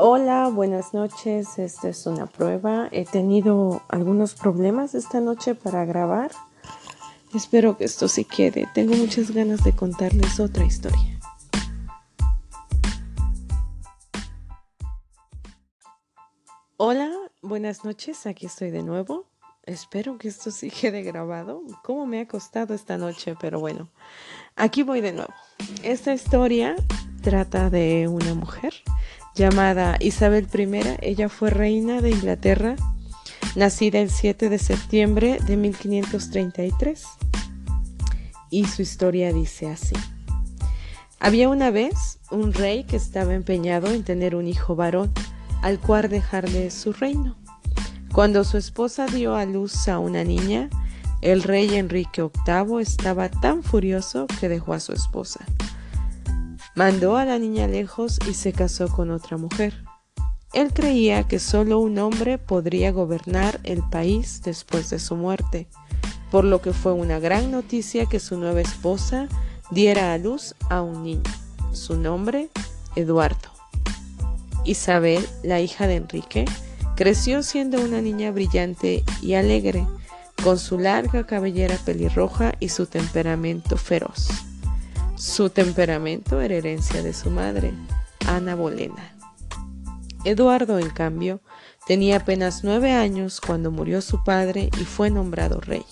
Hola, 0.00 0.48
buenas 0.48 0.94
noches. 0.94 1.58
Esta 1.58 1.88
es 1.88 2.06
una 2.06 2.26
prueba. 2.26 2.88
He 2.92 3.04
tenido 3.04 3.82
algunos 3.88 4.34
problemas 4.34 4.94
esta 4.94 5.20
noche 5.20 5.56
para 5.56 5.84
grabar. 5.84 6.30
Espero 7.34 7.76
que 7.76 7.86
esto 7.86 8.06
se 8.06 8.22
quede. 8.22 8.68
Tengo 8.74 8.94
muchas 8.94 9.32
ganas 9.32 9.64
de 9.64 9.74
contarles 9.74 10.38
otra 10.38 10.64
historia. 10.64 11.18
Hola, 16.76 17.10
buenas 17.42 17.84
noches. 17.84 18.24
Aquí 18.28 18.46
estoy 18.46 18.70
de 18.70 18.84
nuevo. 18.84 19.26
Espero 19.64 20.16
que 20.16 20.28
esto 20.28 20.52
sí 20.52 20.70
quede 20.70 21.02
grabado. 21.02 21.62
¿Cómo 21.82 22.06
me 22.06 22.20
ha 22.20 22.28
costado 22.28 22.72
esta 22.72 22.98
noche? 22.98 23.34
Pero 23.40 23.58
bueno, 23.58 23.88
aquí 24.54 24.84
voy 24.84 25.00
de 25.00 25.10
nuevo. 25.10 25.34
Esta 25.82 26.14
historia 26.14 26.76
trata 27.20 27.68
de 27.68 28.06
una 28.06 28.32
mujer 28.34 28.74
llamada 29.38 29.96
Isabel 30.00 30.48
I. 30.52 30.96
Ella 31.00 31.28
fue 31.28 31.50
reina 31.50 32.02
de 32.02 32.10
Inglaterra, 32.10 32.74
nacida 33.54 34.00
el 34.00 34.10
7 34.10 34.48
de 34.48 34.58
septiembre 34.58 35.38
de 35.46 35.56
1533. 35.56 37.04
Y 38.50 38.66
su 38.66 38.82
historia 38.82 39.32
dice 39.32 39.70
así. 39.70 39.94
Había 41.20 41.48
una 41.48 41.70
vez 41.70 42.18
un 42.30 42.52
rey 42.52 42.84
que 42.84 42.96
estaba 42.96 43.34
empeñado 43.34 43.92
en 43.92 44.02
tener 44.02 44.34
un 44.34 44.48
hijo 44.48 44.74
varón, 44.74 45.12
al 45.62 45.78
cual 45.78 46.08
dejarle 46.08 46.70
su 46.70 46.92
reino. 46.92 47.36
Cuando 48.12 48.42
su 48.42 48.56
esposa 48.58 49.06
dio 49.06 49.36
a 49.36 49.44
luz 49.44 49.86
a 49.86 50.00
una 50.00 50.24
niña, 50.24 50.68
el 51.20 51.44
rey 51.44 51.76
Enrique 51.76 52.22
VIII 52.22 52.80
estaba 52.80 53.28
tan 53.28 53.62
furioso 53.62 54.26
que 54.40 54.48
dejó 54.48 54.72
a 54.72 54.80
su 54.80 54.92
esposa. 54.92 55.44
Mandó 56.78 57.16
a 57.16 57.24
la 57.24 57.40
niña 57.40 57.66
lejos 57.66 58.20
y 58.30 58.34
se 58.34 58.52
casó 58.52 58.86
con 58.86 59.10
otra 59.10 59.36
mujer. 59.36 59.82
Él 60.52 60.72
creía 60.72 61.24
que 61.24 61.40
solo 61.40 61.80
un 61.80 61.98
hombre 61.98 62.38
podría 62.38 62.92
gobernar 62.92 63.58
el 63.64 63.82
país 63.82 64.42
después 64.44 64.88
de 64.88 65.00
su 65.00 65.16
muerte, 65.16 65.66
por 66.30 66.44
lo 66.44 66.60
que 66.62 66.72
fue 66.72 66.92
una 66.92 67.18
gran 67.18 67.50
noticia 67.50 68.06
que 68.06 68.20
su 68.20 68.38
nueva 68.38 68.60
esposa 68.60 69.26
diera 69.72 70.12
a 70.12 70.18
luz 70.18 70.54
a 70.70 70.80
un 70.80 71.02
niño. 71.02 71.24
Su 71.72 71.96
nombre, 71.96 72.48
Eduardo. 72.94 73.48
Isabel, 74.64 75.26
la 75.42 75.60
hija 75.60 75.88
de 75.88 75.96
Enrique, 75.96 76.44
creció 76.94 77.42
siendo 77.42 77.82
una 77.82 78.00
niña 78.00 78.30
brillante 78.30 79.02
y 79.20 79.34
alegre, 79.34 79.84
con 80.44 80.60
su 80.60 80.78
larga 80.78 81.26
cabellera 81.26 81.76
pelirroja 81.84 82.52
y 82.60 82.68
su 82.68 82.86
temperamento 82.86 83.76
feroz. 83.76 84.47
Su 85.18 85.50
temperamento 85.50 86.40
era 86.40 86.54
herencia 86.54 87.02
de 87.02 87.12
su 87.12 87.28
madre, 87.28 87.74
Ana 88.24 88.54
Bolena. 88.54 89.16
Eduardo, 90.22 90.78
en 90.78 90.90
cambio, 90.90 91.40
tenía 91.88 92.18
apenas 92.18 92.62
nueve 92.62 92.92
años 92.92 93.40
cuando 93.40 93.72
murió 93.72 94.00
su 94.00 94.22
padre 94.22 94.70
y 94.80 94.84
fue 94.84 95.10
nombrado 95.10 95.60
rey. 95.60 95.84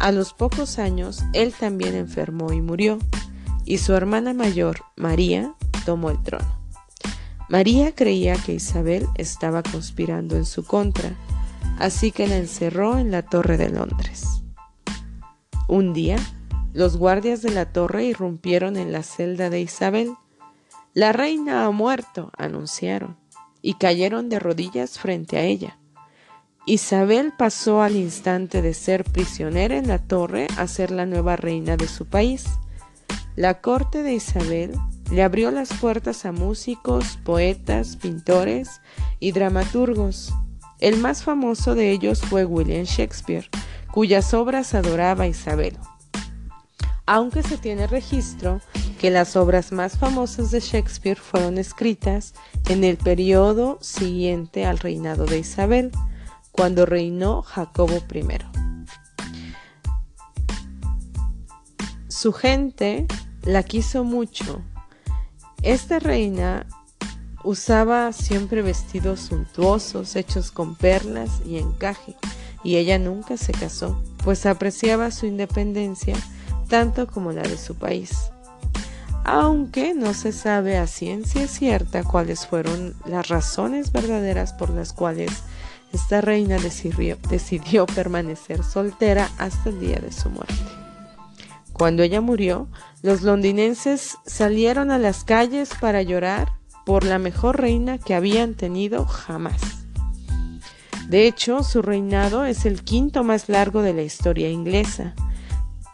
A 0.00 0.12
los 0.12 0.34
pocos 0.34 0.78
años, 0.78 1.22
él 1.32 1.54
también 1.58 1.94
enfermó 1.94 2.52
y 2.52 2.60
murió, 2.60 2.98
y 3.64 3.78
su 3.78 3.94
hermana 3.94 4.34
mayor, 4.34 4.80
María, 4.96 5.54
tomó 5.86 6.10
el 6.10 6.22
trono. 6.22 6.60
María 7.48 7.94
creía 7.94 8.34
que 8.34 8.52
Isabel 8.52 9.06
estaba 9.14 9.62
conspirando 9.62 10.36
en 10.36 10.44
su 10.44 10.62
contra, 10.62 11.16
así 11.78 12.12
que 12.12 12.26
la 12.26 12.36
encerró 12.36 12.98
en 12.98 13.10
la 13.10 13.22
Torre 13.22 13.56
de 13.56 13.70
Londres. 13.70 14.42
Un 15.68 15.94
día, 15.94 16.18
los 16.76 16.98
guardias 16.98 17.40
de 17.40 17.52
la 17.52 17.72
torre 17.72 18.04
irrumpieron 18.04 18.76
en 18.76 18.92
la 18.92 19.02
celda 19.02 19.48
de 19.48 19.62
Isabel. 19.62 20.12
La 20.92 21.14
reina 21.14 21.64
ha 21.64 21.70
muerto, 21.70 22.30
anunciaron, 22.36 23.16
y 23.62 23.74
cayeron 23.74 24.28
de 24.28 24.38
rodillas 24.38 24.98
frente 24.98 25.38
a 25.38 25.44
ella. 25.44 25.78
Isabel 26.66 27.32
pasó 27.38 27.80
al 27.80 27.96
instante 27.96 28.60
de 28.60 28.74
ser 28.74 29.04
prisionera 29.04 29.78
en 29.78 29.88
la 29.88 30.00
torre 30.00 30.48
a 30.58 30.66
ser 30.66 30.90
la 30.90 31.06
nueva 31.06 31.36
reina 31.36 31.78
de 31.78 31.88
su 31.88 32.04
país. 32.04 32.44
La 33.36 33.62
corte 33.62 34.02
de 34.02 34.12
Isabel 34.12 34.72
le 35.10 35.22
abrió 35.22 35.50
las 35.50 35.72
puertas 35.72 36.26
a 36.26 36.32
músicos, 36.32 37.18
poetas, 37.24 37.96
pintores 37.96 38.82
y 39.18 39.32
dramaturgos. 39.32 40.34
El 40.80 40.98
más 40.98 41.22
famoso 41.22 41.74
de 41.74 41.90
ellos 41.90 42.20
fue 42.20 42.44
William 42.44 42.84
Shakespeare, 42.84 43.48
cuyas 43.90 44.34
obras 44.34 44.74
adoraba 44.74 45.26
Isabel 45.26 45.78
aunque 47.06 47.42
se 47.42 47.56
tiene 47.56 47.86
registro 47.86 48.60
que 48.98 49.10
las 49.10 49.36
obras 49.36 49.72
más 49.72 49.96
famosas 49.96 50.50
de 50.50 50.60
Shakespeare 50.60 51.18
fueron 51.18 51.58
escritas 51.58 52.34
en 52.68 52.82
el 52.82 52.96
periodo 52.96 53.78
siguiente 53.80 54.66
al 54.66 54.78
reinado 54.78 55.24
de 55.24 55.38
Isabel, 55.38 55.92
cuando 56.50 56.86
reinó 56.86 57.42
Jacobo 57.42 58.02
I. 58.12 58.26
Su 62.08 62.32
gente 62.32 63.06
la 63.42 63.62
quiso 63.62 64.02
mucho. 64.02 64.62
Esta 65.62 65.98
reina 65.98 66.66
usaba 67.44 68.12
siempre 68.12 68.62
vestidos 68.62 69.20
suntuosos 69.20 70.16
hechos 70.16 70.50
con 70.50 70.74
perlas 70.74 71.42
y 71.46 71.58
encaje, 71.58 72.16
y 72.64 72.76
ella 72.76 72.98
nunca 72.98 73.36
se 73.36 73.52
casó, 73.52 74.02
pues 74.24 74.46
apreciaba 74.46 75.10
su 75.10 75.26
independencia 75.26 76.16
tanto 76.68 77.06
como 77.06 77.32
la 77.32 77.42
de 77.42 77.56
su 77.56 77.74
país. 77.74 78.30
Aunque 79.24 79.92
no 79.92 80.14
se 80.14 80.30
sabe 80.30 80.78
a 80.78 80.86
ciencia 80.86 81.48
cierta 81.48 82.04
cuáles 82.04 82.46
fueron 82.46 82.94
las 83.06 83.26
razones 83.26 83.90
verdaderas 83.90 84.52
por 84.52 84.70
las 84.70 84.92
cuales 84.92 85.32
esta 85.92 86.20
reina 86.20 86.58
decidió, 86.58 87.86
permanecer 87.86 88.62
soltera 88.62 89.28
hasta 89.38 89.70
el 89.70 89.80
día 89.80 89.96
de 89.96 90.12
su 90.12 90.30
muerte. 90.30 90.54
Cuando 91.72 92.04
ella 92.04 92.20
murió, 92.20 92.68
los 93.02 93.22
londinenses 93.22 94.16
salieron 94.24 94.92
a 94.92 94.98
las 94.98 95.24
calles 95.24 95.70
para 95.80 96.02
llorar 96.02 96.52
por 96.84 97.02
la 97.04 97.18
mejor 97.18 97.60
reina 97.60 97.98
que 97.98 98.14
habían 98.14 98.54
tenido 98.54 99.06
jamás. 99.06 99.60
De 101.08 101.26
hecho, 101.26 101.64
su 101.64 101.82
reinado 101.82 102.44
es 102.44 102.64
el 102.64 102.82
quinto 102.84 103.24
más 103.24 103.48
largo 103.48 103.82
de 103.82 103.92
la 103.92 104.02
historia 104.02 104.50
inglesa 104.50 105.14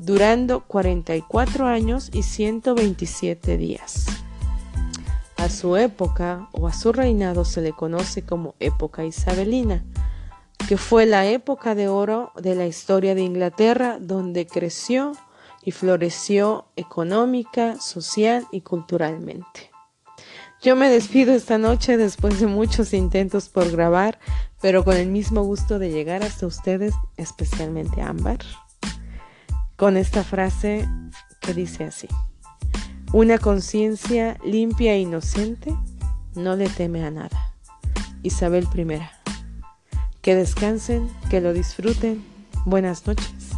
durando 0.00 0.60
44 0.60 1.66
años 1.66 2.10
y 2.12 2.22
127 2.22 3.56
días. 3.56 4.06
A 5.36 5.48
su 5.48 5.76
época 5.76 6.48
o 6.52 6.66
a 6.66 6.72
su 6.72 6.92
reinado 6.92 7.44
se 7.44 7.60
le 7.60 7.72
conoce 7.72 8.22
como 8.22 8.54
época 8.60 9.04
isabelina, 9.04 9.84
que 10.68 10.76
fue 10.76 11.06
la 11.06 11.26
época 11.26 11.74
de 11.74 11.88
oro 11.88 12.32
de 12.36 12.54
la 12.54 12.66
historia 12.66 13.14
de 13.14 13.22
Inglaterra 13.22 13.98
donde 14.00 14.46
creció 14.46 15.12
y 15.62 15.70
floreció 15.70 16.66
económica, 16.76 17.80
social 17.80 18.46
y 18.52 18.62
culturalmente. 18.62 19.70
Yo 20.60 20.74
me 20.74 20.88
despido 20.88 21.34
esta 21.34 21.56
noche 21.56 21.96
después 21.96 22.40
de 22.40 22.46
muchos 22.46 22.92
intentos 22.92 23.48
por 23.48 23.70
grabar, 23.70 24.18
pero 24.60 24.84
con 24.84 24.96
el 24.96 25.08
mismo 25.08 25.42
gusto 25.44 25.78
de 25.78 25.90
llegar 25.90 26.24
hasta 26.24 26.46
ustedes, 26.46 26.94
especialmente 27.16 28.02
Ámbar 28.02 28.40
con 29.78 29.96
esta 29.96 30.24
frase 30.24 30.88
que 31.40 31.54
dice 31.54 31.84
así. 31.84 32.08
Una 33.12 33.38
conciencia 33.38 34.36
limpia 34.44 34.92
e 34.94 35.00
inocente 35.00 35.72
no 36.34 36.56
le 36.56 36.68
teme 36.68 37.04
a 37.04 37.12
nada. 37.12 37.54
Isabel 38.24 38.68
I. 38.74 39.00
Que 40.20 40.34
descansen, 40.34 41.08
que 41.30 41.40
lo 41.40 41.52
disfruten. 41.52 42.24
Buenas 42.64 43.06
noches. 43.06 43.50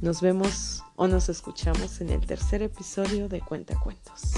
Nos 0.00 0.20
vemos 0.20 0.84
o 0.94 1.08
nos 1.08 1.28
escuchamos 1.28 2.00
en 2.00 2.10
el 2.10 2.24
tercer 2.24 2.62
episodio 2.62 3.28
de 3.28 3.40
Cuenta 3.40 3.74
Cuentos. 3.80 4.32